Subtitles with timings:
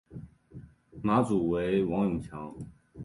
[1.03, 2.55] 马主为王永强。